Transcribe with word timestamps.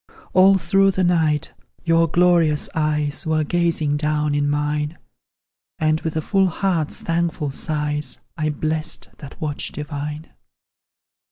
All 0.33 0.57
through 0.57 0.89
the 0.89 1.03
night, 1.03 1.53
your 1.83 2.07
glorious 2.07 2.67
eyes 2.73 3.27
Were 3.27 3.43
gazing 3.43 3.97
down 3.97 4.33
in 4.33 4.49
mine, 4.49 4.97
And, 5.77 6.01
with 6.01 6.15
a 6.17 6.23
full 6.23 6.47
heart's 6.47 6.99
thankful 7.01 7.51
sighs, 7.51 8.19
I 8.35 8.49
blessed 8.49 9.09
that 9.19 9.39
watch 9.39 9.71
divine. 9.71 10.31